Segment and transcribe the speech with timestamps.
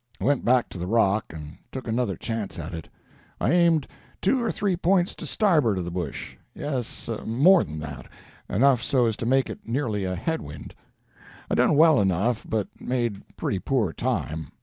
[0.19, 2.89] I went back to the rock and took another chance at it.
[3.39, 3.87] I aimed
[4.19, 9.27] two or three points to starboard of the bush—yes, more than that—enough so as to
[9.27, 10.73] make it nearly a head wind.
[11.51, 14.51] I done well enough, but made pretty poor time.